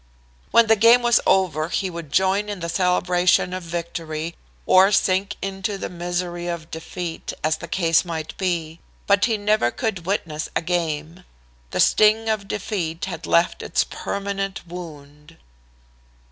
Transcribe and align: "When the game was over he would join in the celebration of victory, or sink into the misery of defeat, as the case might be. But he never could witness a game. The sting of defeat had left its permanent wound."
"When 0.49 0.65
the 0.65 0.75
game 0.75 1.03
was 1.03 1.19
over 1.27 1.67
he 1.69 1.91
would 1.91 2.11
join 2.11 2.49
in 2.49 2.59
the 2.59 2.69
celebration 2.69 3.53
of 3.53 3.61
victory, 3.61 4.33
or 4.65 4.91
sink 4.91 5.35
into 5.43 5.77
the 5.77 5.89
misery 5.89 6.47
of 6.47 6.71
defeat, 6.71 7.33
as 7.43 7.57
the 7.57 7.67
case 7.67 8.03
might 8.03 8.35
be. 8.39 8.79
But 9.05 9.25
he 9.25 9.37
never 9.37 9.69
could 9.69 10.07
witness 10.07 10.49
a 10.55 10.61
game. 10.63 11.23
The 11.69 11.79
sting 11.79 12.29
of 12.29 12.47
defeat 12.47 13.05
had 13.05 13.27
left 13.27 13.61
its 13.61 13.83
permanent 13.83 14.65
wound." 14.67 15.37